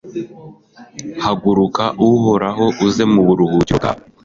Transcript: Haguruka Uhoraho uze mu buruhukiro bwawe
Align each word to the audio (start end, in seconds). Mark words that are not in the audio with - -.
Haguruka 1.23 1.83
Uhoraho 2.07 2.65
uze 2.85 3.03
mu 3.13 3.21
buruhukiro 3.27 3.75
bwawe 3.79 4.03